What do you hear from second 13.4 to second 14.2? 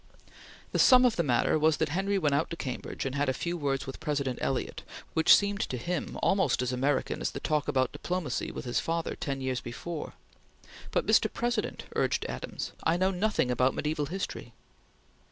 about Mediaeval